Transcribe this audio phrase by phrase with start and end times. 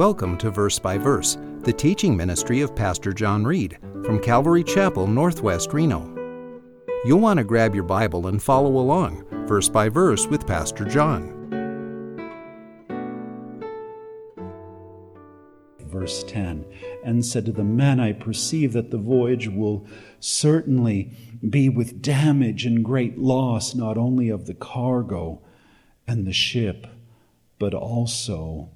[0.00, 5.06] Welcome to Verse by Verse, the teaching ministry of Pastor John Reed from Calvary Chapel,
[5.06, 6.08] Northwest Reno.
[7.04, 11.36] You'll want to grab your Bible and follow along, verse by verse, with Pastor John.
[15.80, 16.64] Verse 10
[17.04, 19.86] And said to the men, I perceive that the voyage will
[20.18, 21.12] certainly
[21.46, 25.42] be with damage and great loss, not only of the cargo
[26.06, 26.86] and the ship,
[27.58, 28.70] but also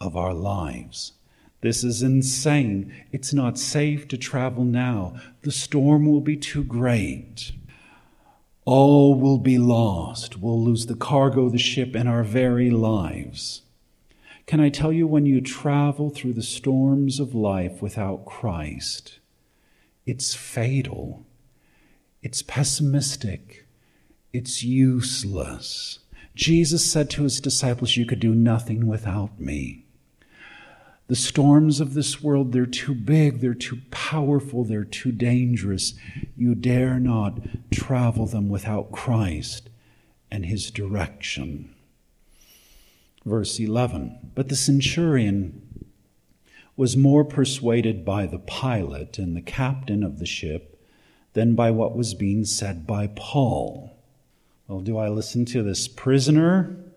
[0.00, 1.12] of our lives.
[1.60, 2.92] This is insane.
[3.12, 5.20] It's not safe to travel now.
[5.42, 7.52] The storm will be too great.
[8.64, 10.38] All will be lost.
[10.38, 13.62] We'll lose the cargo, the ship, and our very lives.
[14.46, 19.20] Can I tell you, when you travel through the storms of life without Christ,
[20.06, 21.24] it's fatal,
[22.22, 23.66] it's pessimistic,
[24.32, 26.00] it's useless.
[26.34, 29.79] Jesus said to his disciples, You could do nothing without me.
[31.10, 35.94] The storms of this world, they're too big, they're too powerful, they're too dangerous.
[36.36, 37.40] You dare not
[37.72, 39.70] travel them without Christ
[40.30, 41.74] and his direction.
[43.24, 45.84] Verse 11 But the centurion
[46.76, 50.80] was more persuaded by the pilot and the captain of the ship
[51.32, 53.98] than by what was being said by Paul.
[54.68, 56.89] Well, do I listen to this prisoner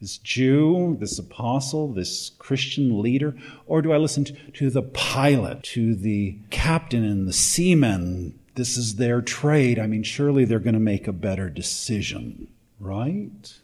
[0.00, 3.36] this Jew, this apostle, this Christian leader?
[3.66, 8.38] Or do I listen to, the pilot, to the captain and the seamen?
[8.54, 9.78] This is their trade.
[9.78, 12.48] I mean, surely they're going to make a better decision,
[12.78, 13.54] right?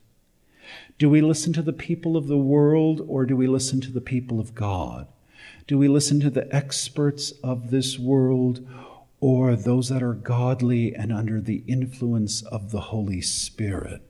[0.99, 4.01] Do we listen to the people of the world or do we listen to the
[4.01, 5.07] people of God?
[5.67, 8.67] Do we listen to the experts of this world
[9.21, 14.03] or those that are godly and under the influence of the Holy Spirit?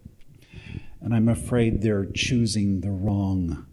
[1.07, 3.65] And I'm afraid they're choosing the wrong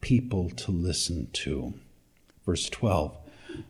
[0.00, 1.74] people to listen to.
[2.44, 3.16] Verse 12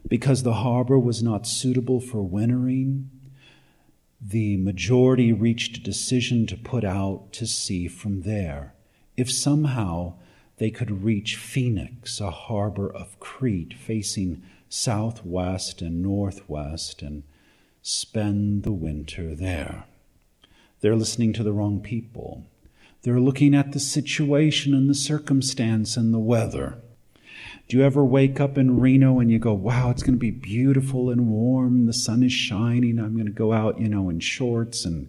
[0.09, 3.11] Because the harbor was not suitable for wintering,
[4.19, 8.73] the majority reached a decision to put out to sea from there.
[9.19, 10.15] If somehow
[10.57, 17.23] they could reach Phoenix, a harbor of Crete facing southwest and northwest, and
[17.83, 19.85] spend the winter there.
[20.81, 22.47] They're listening to the wrong people.
[23.05, 26.79] They're looking at the situation and the circumstance and the weather.
[27.69, 30.31] Do you ever wake up in Reno and you go, wow, it's going to be
[30.31, 31.85] beautiful and warm.
[31.85, 32.99] The sun is shining.
[32.99, 35.09] I'm going to go out, you know, in shorts and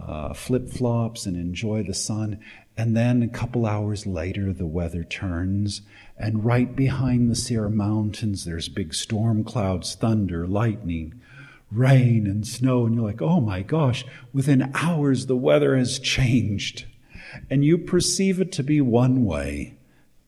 [0.00, 2.38] uh, flip flops and enjoy the sun.
[2.76, 5.82] And then a couple hours later, the weather turns,
[6.16, 11.20] and right behind the Sierra Mountains, there's big storm clouds, thunder, lightning,
[11.72, 12.86] rain, and snow.
[12.86, 16.86] And you're like, oh my gosh, within hours, the weather has changed
[17.50, 19.78] and you perceive it to be one way,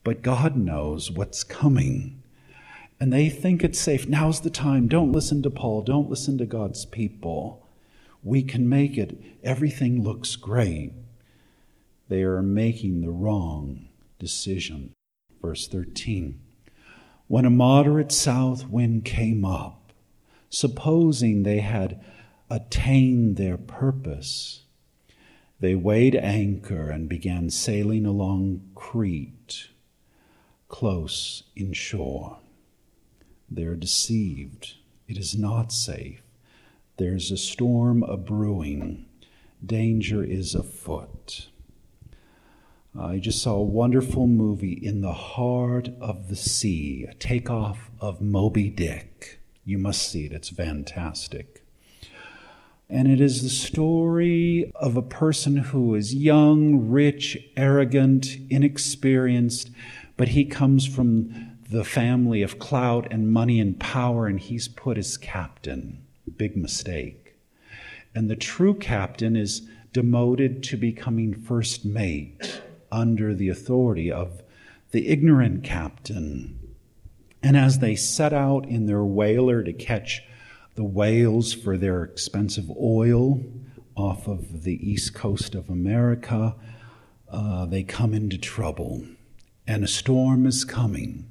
[0.03, 2.23] but God knows what's coming.
[3.01, 4.09] And they think it's safe.
[4.09, 4.89] Now's the time.
[4.89, 5.83] Don't listen to Paul.
[5.83, 7.67] Don't listen to God's people.
[8.23, 9.19] We can make it.
[9.43, 10.93] Everything looks great.
[12.09, 13.89] They are making the wrong
[14.19, 14.93] decision.
[15.43, 16.41] Verse 13.
[17.27, 19.93] When a moderate south wind came up,
[20.51, 22.03] supposing they had
[22.49, 24.64] attained their purpose,
[25.65, 29.69] they weighed anchor and began sailing along Crete,
[30.69, 32.37] close inshore.
[33.51, 34.75] They're deceived.
[35.09, 36.21] It is not safe.
[36.99, 39.07] There's a storm a brewing.
[39.65, 41.49] Danger is afoot.
[42.95, 48.21] I just saw a wonderful movie in the heart of the sea, a takeoff of
[48.21, 49.41] Moby Dick.
[49.65, 51.64] You must see it, it's fantastic.
[52.95, 59.73] And it is the story of a person who is young, rich, arrogant, inexperienced,
[60.17, 64.97] but he comes from the family of clout and money and power, and he's put
[64.97, 66.07] as captain.
[66.37, 67.35] Big mistake.
[68.15, 69.63] And the true captain is
[69.93, 72.63] demoted to becoming first mate
[72.93, 74.41] under the authority of
[74.93, 76.61] the ignorant captain.
[77.43, 80.23] And as they set out in their whaler to catch
[80.75, 83.41] the whales for their expensive oil
[83.97, 86.55] off of the east coast of America.
[87.31, 89.05] Uh, they come into trouble,
[89.67, 91.31] and a storm is coming.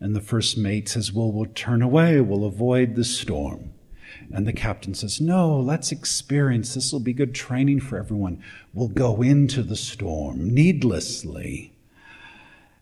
[0.00, 3.72] And the first mate says, Well, we'll turn away, we'll avoid the storm.
[4.32, 6.74] And the captain says, No, let's experience.
[6.74, 8.42] This will be good training for everyone.
[8.74, 11.72] We'll go into the storm needlessly.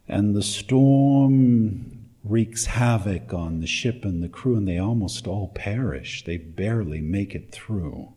[0.08, 5.48] And the storm wreaks havoc on the ship and the crew, and they almost all
[5.48, 6.24] perish.
[6.24, 8.12] They barely make it through.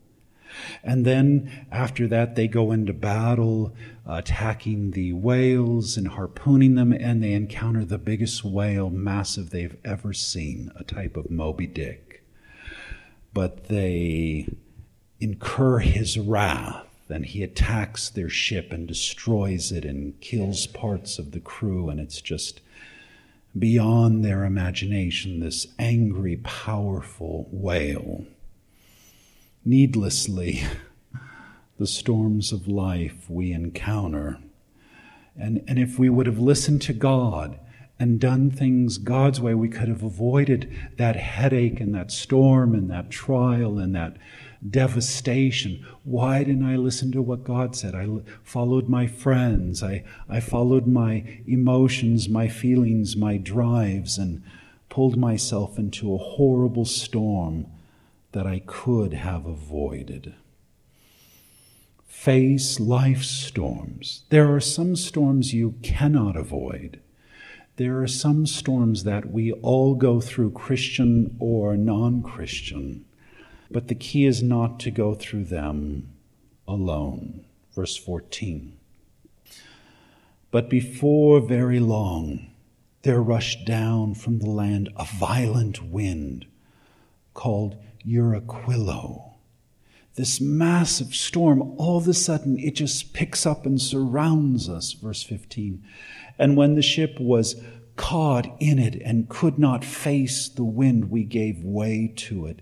[0.83, 3.73] And then after that, they go into battle,
[4.05, 10.13] attacking the whales and harpooning them, and they encounter the biggest whale, massive they've ever
[10.13, 12.23] seen, a type of Moby Dick.
[13.33, 14.47] But they
[15.19, 21.31] incur his wrath, and he attacks their ship and destroys it and kills parts of
[21.31, 22.61] the crew, and it's just
[23.57, 28.25] beyond their imagination, this angry, powerful whale
[29.65, 30.63] needlessly
[31.79, 34.39] the storms of life we encounter.
[35.35, 37.59] And, and if we would have listened to God
[37.99, 42.89] and done things God's way, we could have avoided that headache and that storm and
[42.89, 44.17] that trial and that
[44.69, 45.85] devastation.
[46.03, 47.95] Why didn't I listen to what God said?
[47.95, 48.07] I
[48.43, 49.83] followed my friends.
[49.83, 54.43] I, I followed my emotions, my feelings, my drives, and
[54.89, 57.67] pulled myself into a horrible storm
[58.31, 60.33] that I could have avoided.
[62.05, 64.23] Face life's storms.
[64.29, 66.99] There are some storms you cannot avoid.
[67.77, 73.05] There are some storms that we all go through, Christian or non Christian,
[73.71, 76.09] but the key is not to go through them
[76.67, 77.45] alone.
[77.73, 78.77] Verse 14.
[80.51, 82.47] But before very long,
[83.01, 86.45] there rushed down from the land a violent wind
[87.33, 87.75] called
[88.05, 89.33] Euraquilo.
[90.15, 94.93] This massive storm, all of a sudden, it just picks up and surrounds us.
[94.93, 95.83] Verse 15.
[96.37, 97.61] And when the ship was
[97.95, 102.61] caught in it and could not face the wind, we gave way to it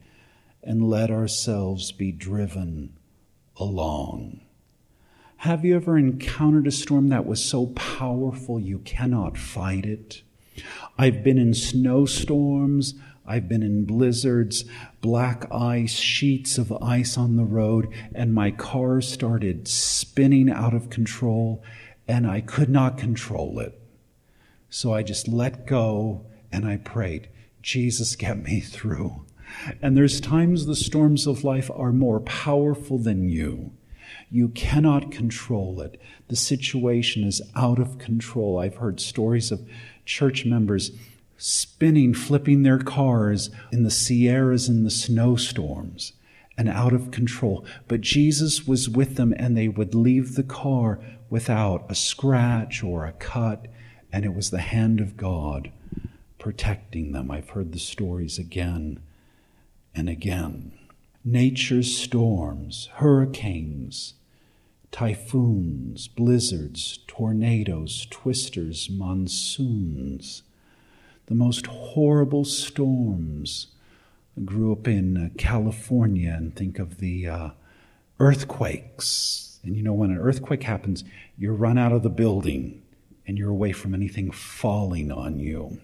[0.64, 2.98] and let ourselves be driven
[3.58, 4.42] along.
[5.38, 10.22] Have you ever encountered a storm that was so powerful you cannot fight it?
[10.98, 12.94] I've been in snowstorms.
[13.26, 14.66] I've been in blizzards,
[15.00, 20.90] black ice, sheets of ice on the road, and my car started spinning out of
[20.90, 21.64] control,
[22.08, 23.80] and I could not control it.
[24.70, 27.30] So I just let go and I prayed,
[27.62, 29.26] Jesus, get me through.
[29.82, 33.72] And there's times the storms of life are more powerful than you.
[34.30, 36.00] You cannot control it.
[36.28, 38.60] The situation is out of control.
[38.60, 39.68] I've heard stories of
[40.06, 40.92] church members
[41.38, 46.14] spinning, flipping their cars in the Sierras in the snowstorms
[46.58, 47.66] and out of control.
[47.88, 51.00] But Jesus was with them, and they would leave the car
[51.30, 53.68] without a scratch or a cut,
[54.14, 55.72] and it was the hand of God
[56.38, 57.32] protecting them.
[57.32, 59.00] I've heard the stories again
[59.96, 60.72] and again.
[61.24, 64.16] Nature's storms, hurricanes,
[64.92, 70.44] typhoons, blizzards, tornadoes, twisters, monsoons
[71.32, 73.68] the most horrible storms.
[74.38, 77.50] I grew up in uh, California and think of the uh,
[78.20, 79.60] earthquakes.
[79.64, 81.06] And you know, when an earthquake happens,
[81.38, 82.82] you run out of the building
[83.26, 85.80] and you're away from anything falling on you.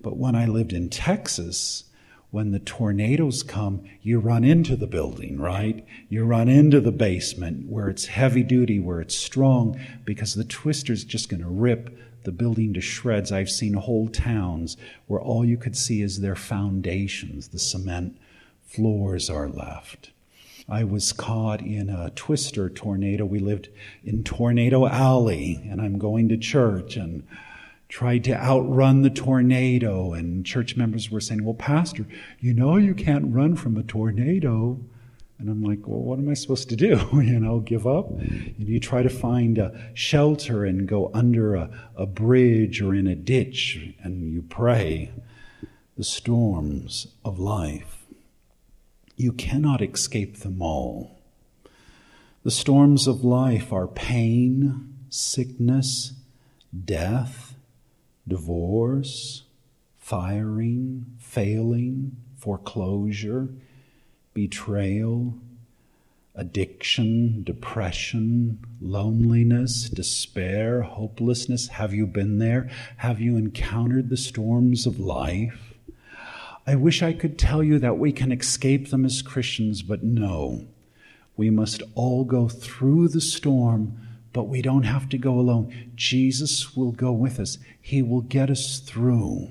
[0.00, 1.84] But when I lived in Texas,
[2.30, 5.86] when the tornadoes come, you run into the building, right?
[6.08, 11.04] You run into the basement where it's heavy duty, where it's strong, because the twister's
[11.04, 13.30] just going to rip the building to shreds.
[13.30, 18.18] I've seen whole towns where all you could see is their foundations, the cement
[18.64, 20.10] floors are left.
[20.68, 23.24] I was caught in a twister tornado.
[23.24, 23.68] We lived
[24.04, 27.22] in Tornado Alley, and I'm going to church and
[27.88, 30.12] tried to outrun the tornado.
[30.12, 32.06] And church members were saying, Well, Pastor,
[32.40, 34.80] you know you can't run from a tornado.
[35.38, 36.96] And I'm like, well, what am I supposed to do?
[37.12, 38.08] you know, give up?
[38.10, 43.06] And you try to find a shelter and go under a, a bridge or in
[43.06, 45.12] a ditch and you pray
[45.96, 48.06] the storms of life.
[49.16, 51.18] You cannot escape them all.
[52.42, 56.12] The storms of life are pain, sickness,
[56.84, 57.45] death,
[58.26, 59.44] divorce,
[59.98, 63.48] firing, failing, foreclosure
[64.36, 65.32] betrayal,
[66.34, 71.68] addiction, depression, loneliness, despair, hopelessness?
[71.68, 72.70] Have you been there?
[72.98, 75.72] Have you encountered the storms of life?
[76.66, 80.66] I wish I could tell you that we can escape them as Christians, but no.
[81.34, 83.98] We must all go through the storm,
[84.36, 85.90] but we don't have to go alone.
[85.94, 89.50] Jesus will go with us, He will get us through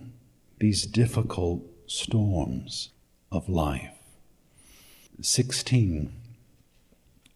[0.59, 2.91] these difficult storms
[3.31, 3.97] of life.
[5.19, 6.13] 16.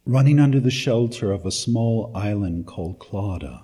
[0.06, 3.62] Running under the shelter of a small island called Clauda,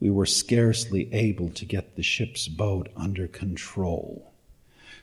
[0.00, 4.32] we were scarcely able to get the ship's boat under control.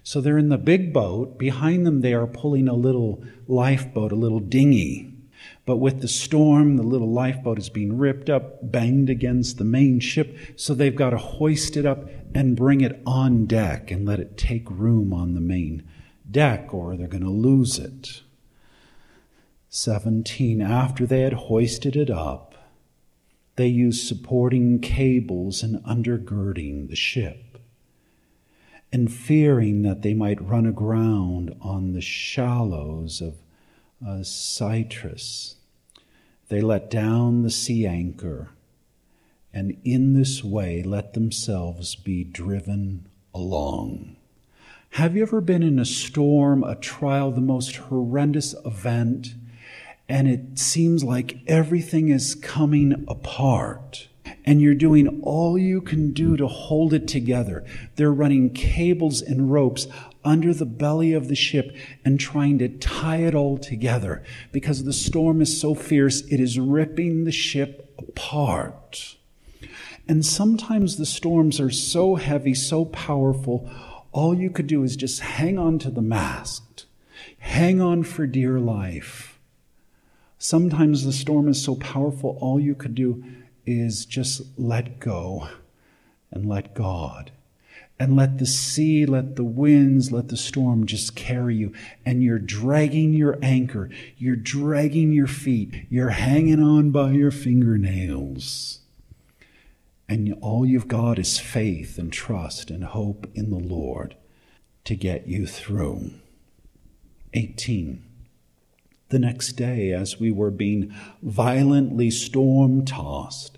[0.02, 1.38] So they're in the big boat.
[1.38, 5.15] Behind them, they are pulling a little lifeboat, a little dinghy.
[5.66, 10.00] But with the storm, the little lifeboat is being ripped up, banged against the main
[10.00, 10.38] ship.
[10.56, 14.38] So they've got to hoist it up and bring it on deck and let it
[14.38, 15.84] take room on the main
[16.30, 18.22] deck, or they're going to lose it.
[19.70, 20.62] 17.
[20.62, 22.54] After they had hoisted it up,
[23.56, 27.58] they used supporting cables and undergirding the ship.
[28.92, 33.36] And fearing that they might run aground on the shallows of
[34.06, 35.56] uh, Syrtis.
[36.50, 38.50] they let down the sea anchor
[39.54, 44.16] and in this way let themselves be driven along.
[44.92, 49.36] Have you ever been in a storm, a trial, the most horrendous event?
[50.08, 54.08] and it seems like everything is coming apart.
[54.48, 57.66] And you're doing all you can do to hold it together.
[57.96, 59.88] They're running cables and ropes
[60.26, 64.94] under the belly of the ship and trying to tie it all together because the
[64.94, 69.16] storm is so fierce, it is ripping the ship apart.
[70.08, 73.70] And sometimes the storms are so heavy, so powerful,
[74.12, 76.86] all you could do is just hang on to the mast,
[77.40, 79.36] hang on for dear life
[80.38, 83.24] Sometimes the storm is so powerful, all you could do
[83.66, 85.48] is just let go
[86.30, 87.32] and let God.
[87.98, 91.74] And let the sea, let the winds, let the storm just carry you.
[92.06, 93.90] And you're dragging your anchor.
[94.18, 95.86] You're dragging your feet.
[95.90, 98.80] You're hanging on by your fingernails.
[100.10, 104.16] And all you've got is faith and trust and hope in the Lord
[104.84, 106.12] to get you through.
[107.34, 108.04] 18
[109.10, 113.58] the next day, as we were being violently storm tossed,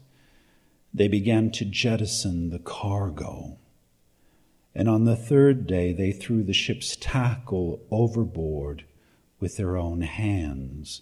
[0.94, 3.57] they began to jettison the cargo.
[4.77, 8.86] And on the third day, they threw the ship's tackle overboard
[9.39, 11.01] with their own hands.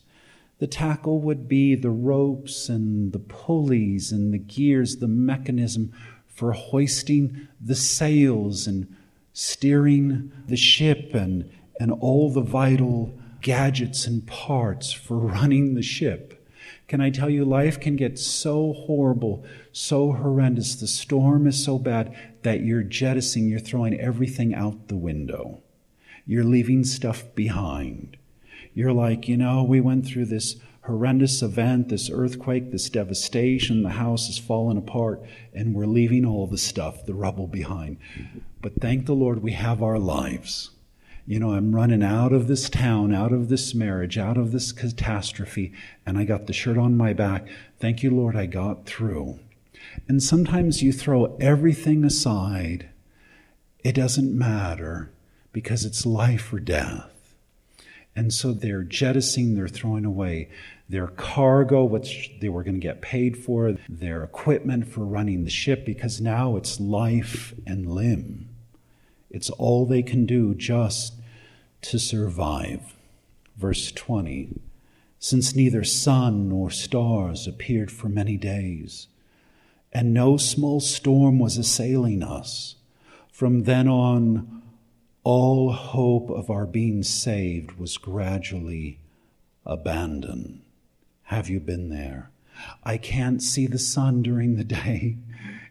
[0.60, 5.92] The tackle would be the ropes and the pulleys and the gears, the mechanism
[6.26, 8.96] for hoisting the sails and
[9.34, 16.35] steering the ship and, and all the vital gadgets and parts for running the ship.
[16.88, 20.76] Can I tell you, life can get so horrible, so horrendous.
[20.76, 25.62] The storm is so bad that you're jettisoning, you're throwing everything out the window.
[26.28, 28.18] You're leaving stuff behind.
[28.74, 33.90] You're like, you know, we went through this horrendous event, this earthquake, this devastation, the
[33.90, 35.24] house is falling apart,
[35.54, 37.98] and we're leaving all the stuff, the rubble behind.
[38.62, 40.72] But thank the Lord we have our lives
[41.28, 44.72] you know, I'm running out of this town, out of this marriage, out of this
[44.72, 45.74] catastrophe,
[46.06, 47.48] and I got the shirt on my back.
[47.80, 49.40] Thank you, Lord, I got through.
[50.08, 52.90] And sometimes you throw everything aside.
[53.84, 55.12] It doesn't matter
[55.52, 57.10] because it's life or death.
[58.16, 60.50] And so they're jettisoning, they're throwing away
[60.88, 65.50] their cargo, which they were going to get paid for, their equipment for running the
[65.50, 68.50] ship, because now it's life and limb.
[69.32, 71.15] It's all they can do just
[71.90, 72.96] to survive.
[73.58, 74.60] Verse 20
[75.20, 79.08] Since neither sun nor stars appeared for many days,
[79.94, 82.76] and no small storm was assailing us,
[83.32, 84.62] from then on,
[85.24, 89.00] all hope of our being saved was gradually
[89.66, 90.62] abandoned.
[91.24, 92.30] Have you been there?
[92.84, 95.18] I can't see the sun during the day.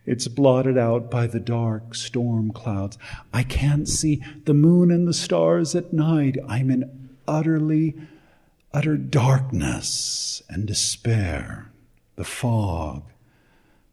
[0.06, 2.98] It's blotted out by the dark storm clouds.
[3.32, 6.36] I can't see the moon and the stars at night.
[6.46, 7.94] I'm in utterly,
[8.72, 11.70] utter darkness and despair.
[12.16, 13.04] The fog,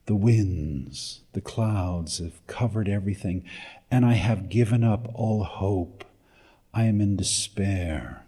[0.06, 3.44] the winds, the clouds have covered everything,
[3.90, 6.04] and I have given up all hope.
[6.74, 8.26] I am in despair.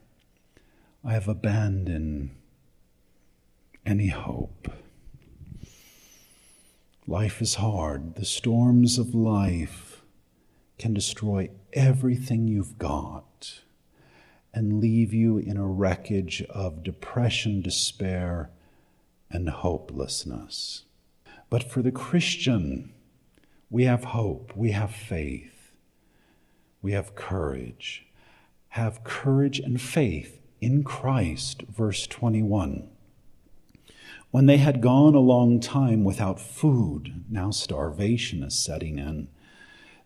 [1.03, 2.31] I have abandoned
[3.85, 4.69] any hope.
[7.07, 8.15] Life is hard.
[8.15, 10.03] The storms of life
[10.77, 13.62] can destroy everything you've got
[14.53, 18.51] and leave you in a wreckage of depression, despair,
[19.29, 20.83] and hopelessness.
[21.50, 22.93] But for the Christian,
[23.69, 25.74] we have hope, we have faith,
[26.81, 28.05] we have courage.
[28.69, 32.89] Have courage and faith in Christ, verse 21.
[34.33, 39.27] When they had gone a long time without food, now starvation is setting in,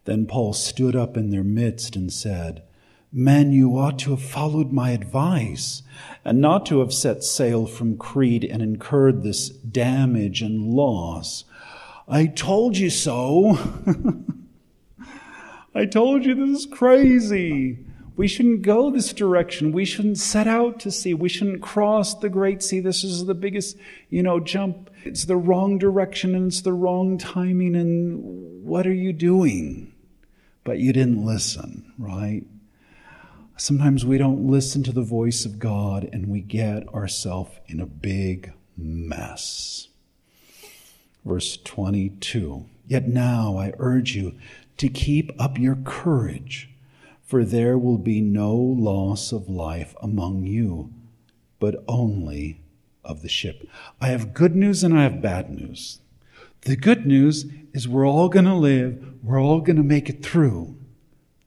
[0.03, 2.63] then Paul stood up in their midst and said,
[3.09, 5.81] Men, you ought to have followed my advice
[6.25, 11.45] and not to have set sail from Crete and incurred this damage and loss.
[12.05, 13.57] I told you so.
[15.73, 17.86] I told you this is crazy.
[18.17, 19.71] We shouldn't go this direction.
[19.71, 21.13] We shouldn't set out to sea.
[21.13, 22.79] We shouldn't cross the Great Sea.
[22.79, 23.77] This is the biggest,
[24.09, 24.89] you know, jump.
[25.03, 27.75] It's the wrong direction and it's the wrong timing.
[27.75, 29.93] And what are you doing?
[30.63, 32.43] But you didn't listen, right?
[33.55, 37.85] Sometimes we don't listen to the voice of God and we get ourselves in a
[37.85, 39.89] big mess.
[41.23, 44.33] Verse 22 Yet now I urge you
[44.77, 46.69] to keep up your courage
[47.27, 50.93] for there will be no loss of life among you,
[51.59, 52.61] but only
[53.03, 53.67] of the ship.
[53.99, 55.99] I have good news and I have bad news.
[56.61, 60.23] The good news is we're all going to live, we're all going to make it
[60.23, 60.77] through.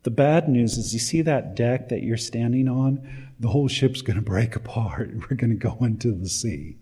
[0.03, 3.29] The bad news is you see that deck that you're standing on?
[3.39, 5.11] The whole ship's going to break apart.
[5.31, 6.77] We're going to go into the sea.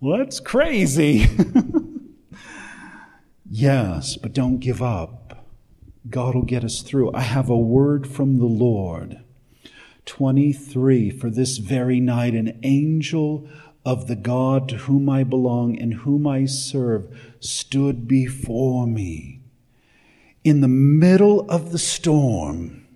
[0.00, 1.26] Well, that's crazy.
[3.50, 5.35] yes, but don't give up.
[6.10, 7.12] God will get us through.
[7.12, 9.20] I have a word from the Lord.
[10.04, 13.48] 23 For this very night, an angel
[13.84, 19.40] of the God to whom I belong and whom I serve stood before me.
[20.42, 22.86] In the middle of the storm,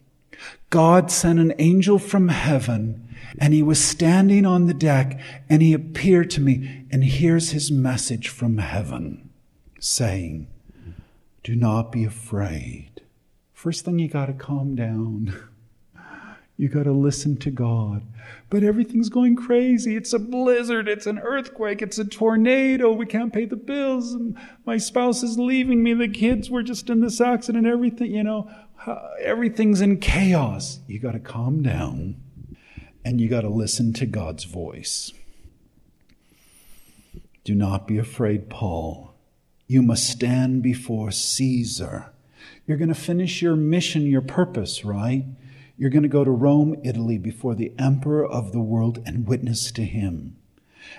[0.69, 5.73] God sent an angel from heaven and he was standing on the deck and he
[5.73, 9.31] appeared to me and here's his message from heaven
[9.79, 10.49] saying,
[11.43, 12.90] Do not be afraid.
[13.61, 15.39] First thing you got to calm down.
[16.57, 18.03] You got to listen to God.
[18.49, 19.97] But everything's going crazy.
[19.97, 20.89] It's a blizzard.
[20.89, 21.83] It's an earthquake.
[21.83, 22.91] It's a tornado.
[22.91, 24.17] We can't pay the bills.
[24.65, 25.93] My spouse is leaving me.
[25.93, 27.67] The kids were just in this accident.
[27.67, 28.51] Everything, you know,
[28.87, 30.81] uh, everything's in chaos.
[30.87, 32.17] You got to calm down
[33.05, 35.13] and you got to listen to God's voice.
[37.45, 39.13] Do not be afraid, Paul.
[39.67, 42.11] You must stand before Caesar.
[42.67, 45.25] You're going to finish your mission, your purpose, right?
[45.77, 49.73] You're going to go to Rome, Italy, before the emperor of the world and witness
[49.73, 50.37] to him.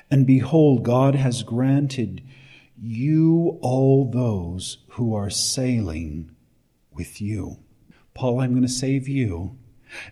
[0.10, 2.24] And behold, God has granted
[2.82, 6.32] you all those who are sailing
[6.92, 7.60] with you.
[8.14, 9.56] Paul, I'm going to save you.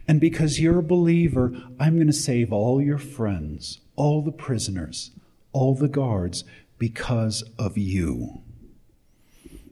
[0.08, 5.12] And because you're a believer, I'm going to save all your friends, all the prisoners,
[5.52, 6.44] all the guards,
[6.78, 8.42] because of you.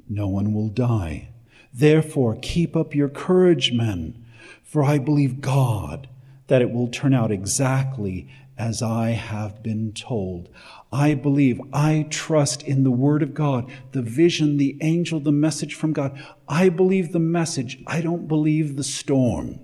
[0.10, 1.30] No one will die
[1.78, 4.26] Therefore, keep up your courage, men,
[4.63, 6.10] for I believe God
[6.48, 10.50] that it will turn out exactly as I have been told.
[10.92, 15.76] I believe, I trust in the Word of God, the vision, the angel, the message
[15.76, 16.20] from God.
[16.50, 17.78] I believe the message.
[17.86, 19.60] I don't believe the storm.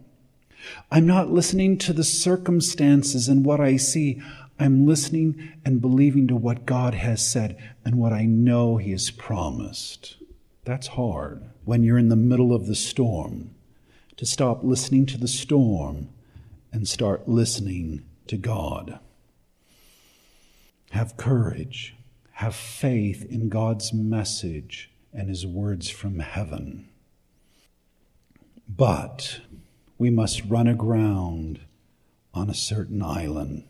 [0.91, 4.21] I'm not listening to the circumstances and what I see.
[4.59, 9.09] I'm listening and believing to what God has said and what I know He has
[9.09, 10.17] promised.
[10.63, 13.53] That's hard when you're in the middle of the storm
[14.17, 16.09] to stop listening to the storm
[16.71, 18.99] and start listening to God.
[20.91, 21.95] Have courage,
[22.33, 26.89] have faith in God's message and His words from heaven.
[28.67, 29.39] But
[29.97, 31.61] we must run aground
[32.33, 33.63] on a certain island.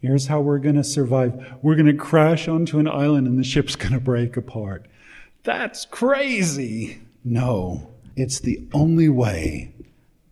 [0.00, 3.44] Here's how we're going to survive we're going to crash onto an island and the
[3.44, 4.86] ship's going to break apart.
[5.48, 7.00] That's crazy.
[7.24, 9.72] No, it's the only way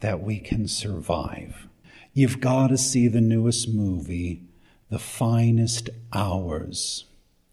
[0.00, 1.68] that we can survive.
[2.12, 4.42] You've got to see the newest movie,
[4.90, 7.06] The Finest Hours.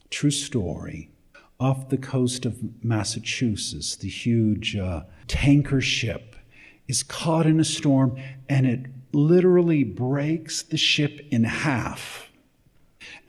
[0.10, 1.10] True story.
[1.58, 6.36] Off the coast of Massachusetts, the huge uh, tanker ship
[6.90, 8.18] is caught in a storm
[8.50, 12.30] and it literally breaks the ship in half.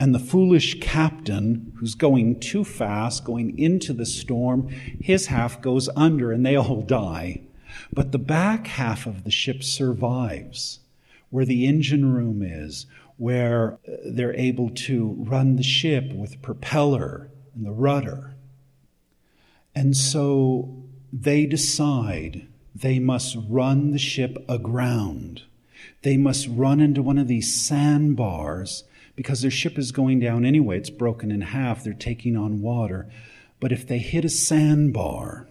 [0.01, 4.69] And the foolish captain, who's going too fast, going into the storm,
[5.01, 7.43] his half goes under and they all die.
[7.93, 10.81] But the back half of the ship survives,
[11.31, 17.31] where the engine room is, where uh, they're able to run the ship with propeller
[17.55, 18.35] and the rudder.
[19.75, 25.43] And so they decide they must run the ship aground.
[26.03, 28.85] They must run into one of these sandbars
[29.17, 30.79] because their ship is going down anyway.
[30.79, 31.85] It's broken in half.
[31.85, 33.09] They're taking on water.
[33.61, 35.49] But if they hit a sandbar,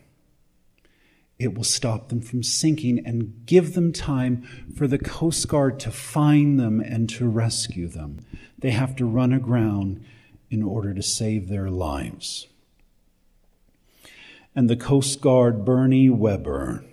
[1.40, 4.44] it will stop them from sinking and give them time
[4.76, 8.20] for the Coast Guard to find them and to rescue them.
[8.58, 10.04] They have to run aground
[10.50, 12.48] in order to save their lives.
[14.56, 16.86] And the Coast Guard, Bernie Webber,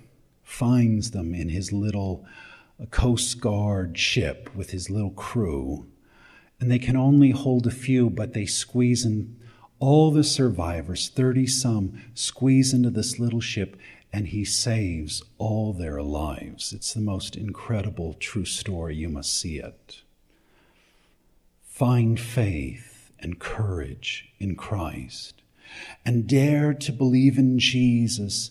[0.42, 2.24] finds them in his little
[2.90, 5.86] Coast Guard ship with his little crew
[6.60, 9.36] and they can only hold a few, but they squeeze in
[9.78, 13.76] all the survivors, 30 some, squeeze into this little ship,
[14.12, 16.72] and he saves all their lives.
[16.72, 18.96] It's the most incredible true story.
[18.96, 20.02] You must see it.
[21.62, 25.40] Find faith and courage in Christ
[26.04, 28.50] and dare to believe in Jesus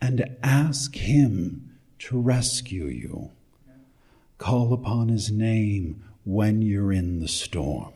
[0.00, 3.30] and ask him to rescue you.
[4.36, 7.90] Call upon his name when you're in the storm.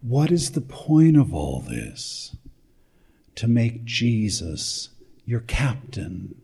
[0.00, 2.36] What is the point of all this?
[3.34, 4.90] To make Jesus
[5.24, 6.40] your captain,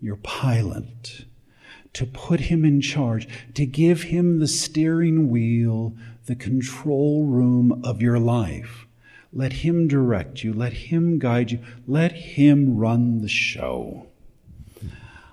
[0.00, 1.26] your pilot,
[1.92, 5.94] to put him in charge, to give him the steering wheel,
[6.26, 8.88] the control room of your life.
[9.32, 14.08] Let him direct you, let him guide you, let him run the show.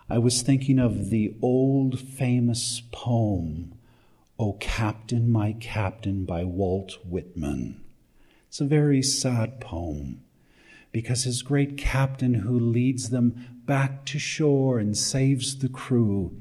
[0.08, 3.75] I was thinking of the old famous poem,
[4.38, 7.80] O Captain, My Captain by Walt Whitman.
[8.50, 10.26] It's a very sad poem
[10.92, 16.36] because his great captain who leads them back to shore and saves the crew,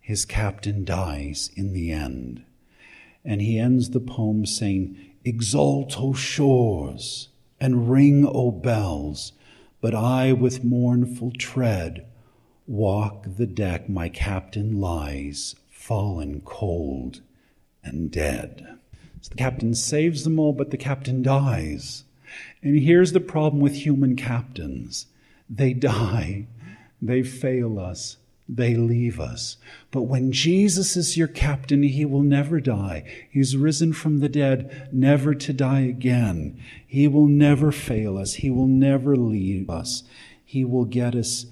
[0.00, 2.42] his captain dies in the end.
[3.24, 7.28] And he ends the poem saying, Exalt, O shores,
[7.60, 9.32] and ring, O bells,
[9.80, 12.04] but I with mournful tread
[12.66, 17.22] walk the deck, my captain lies, fallen cold
[17.82, 18.78] and dead.
[19.20, 22.04] So the captain saves them all, but the captain dies.
[22.62, 25.06] And here's the problem with human captains
[25.50, 26.46] they die,
[27.00, 29.56] they fail us, they leave us.
[29.90, 33.04] But when Jesus is your captain, he will never die.
[33.30, 36.62] He's risen from the dead, never to die again.
[36.86, 40.02] He will never fail us, he will never leave us.
[40.44, 41.46] He will get us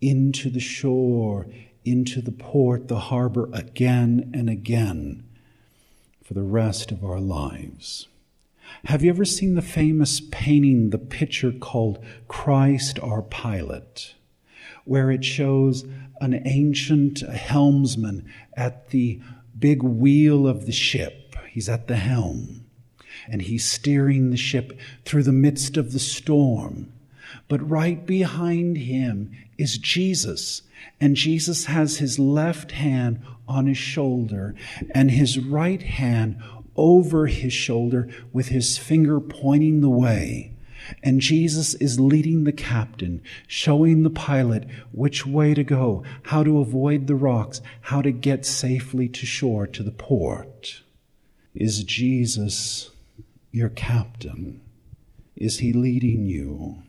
[0.00, 1.46] into the shore,
[1.84, 5.24] into the port, the harbor again and again
[6.24, 8.08] for the rest of our lives.
[8.86, 14.14] Have you ever seen the famous painting, the picture called Christ our Pilot,
[14.84, 15.84] where it shows
[16.20, 19.20] an ancient helmsman at the
[19.58, 21.36] big wheel of the ship?
[21.50, 22.64] He's at the helm
[23.28, 26.92] and he's steering the ship through the midst of the storm.
[27.48, 30.62] But right behind him is Jesus.
[31.00, 34.54] And Jesus has his left hand on his shoulder
[34.94, 36.42] and his right hand
[36.76, 40.54] over his shoulder with his finger pointing the way.
[41.02, 46.58] And Jesus is leading the captain, showing the pilot which way to go, how to
[46.58, 50.82] avoid the rocks, how to get safely to shore to the port.
[51.54, 52.90] Is Jesus
[53.50, 54.60] your captain?
[55.36, 56.82] Is he leading you?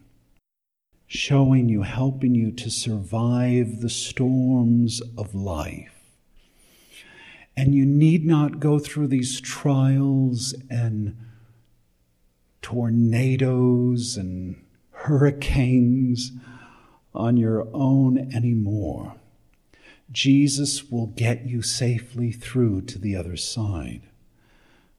[1.15, 5.93] Showing you, helping you to survive the storms of life?
[7.55, 11.15] And you need not go through these trials and
[12.61, 16.33] tornadoes and hurricanes
[17.13, 19.15] on your own anymore.
[20.11, 24.01] Jesus will get you safely through to the other side.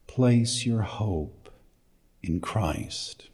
[0.07, 1.51] Place your hope
[2.23, 3.29] in Christ.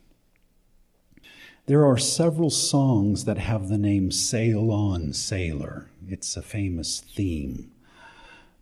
[1.73, 5.89] There are several songs that have the name Sail On, Sailor.
[6.07, 7.73] It's a famous theme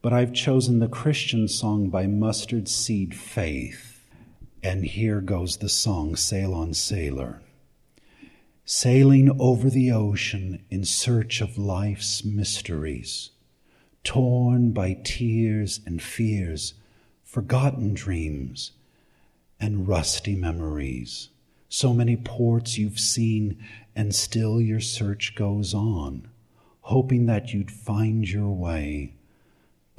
[0.01, 4.01] but I've chosen the Christian song by Mustard Seed Faith.
[4.63, 7.43] And here goes the song Sail on Sailor.
[8.65, 13.31] Sailing over the ocean in search of life's mysteries,
[14.05, 16.75] torn by tears and fears,
[17.25, 18.71] forgotten dreams,
[19.59, 21.31] and rusty memories.
[21.71, 23.57] So many ports you've seen,
[23.97, 26.29] and still your search goes on,
[26.83, 29.15] hoping that you'd find your way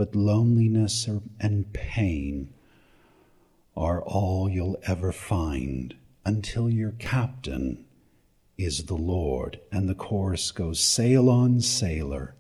[0.02, 1.08] but loneliness
[1.40, 2.52] and pain
[3.78, 5.94] are all you'll ever find
[6.26, 7.86] until your captain
[8.58, 9.60] is the Lord.
[9.72, 12.34] And the chorus goes, Sail on, sailor,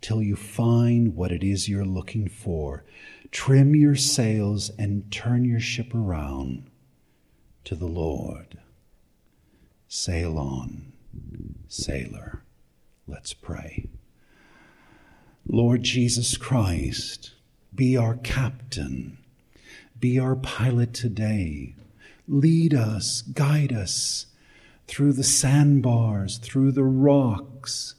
[0.00, 2.82] till you find what it is you're looking for.
[3.30, 6.68] Trim your sails and turn your ship around
[7.68, 8.56] to the Lord.
[9.88, 10.90] Sail on,
[11.68, 12.42] sailor.
[13.06, 13.90] Let's pray.
[15.46, 17.32] Lord Jesus Christ,
[17.74, 19.18] be our captain,
[20.00, 21.74] be our pilot today.
[22.26, 24.24] Lead us, guide us
[24.86, 27.96] through the sandbars, through the rocks,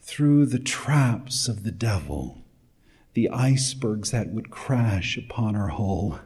[0.00, 2.38] through the traps of the devil,
[3.12, 6.20] the icebergs that would crash upon our hull.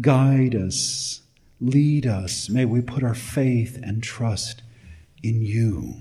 [0.00, 1.18] Guide us,
[1.62, 2.48] lead us.
[2.48, 4.62] May we put our faith and trust
[5.22, 5.94] in you.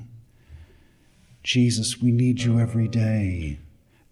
[1.43, 3.59] Jesus, we need you every day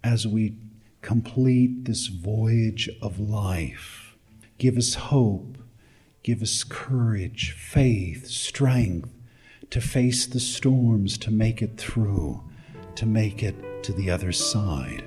[0.04, 0.54] as we
[1.02, 4.16] complete this voyage of life.
[4.58, 5.58] Give us hope,
[6.24, 9.10] give us courage, faith, strength
[9.72, 12.44] to face the storms, to make it through,
[12.96, 15.04] to make it to the other side.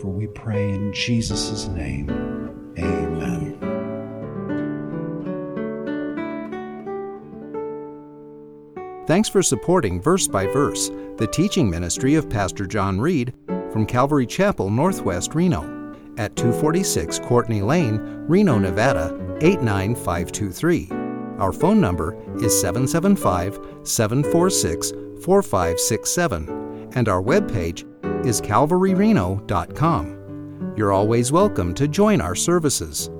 [0.00, 2.39] For we pray in Jesus' name.
[9.10, 13.34] Thanks for supporting Verse by Verse, the teaching ministry of Pastor John Reed
[13.72, 19.06] from Calvary Chapel, Northwest Reno, at 246 Courtney Lane, Reno, Nevada
[19.40, 20.90] 89523.
[21.40, 24.92] Our phone number is 775 746
[25.24, 27.84] 4567, and our webpage
[28.24, 30.74] is calvaryreno.com.
[30.76, 33.10] You're always welcome to join our services.